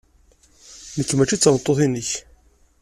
Nekk 0.97 1.11
maci 1.15 1.35
d 1.37 1.41
tameṭṭut-nnek. 1.41 2.09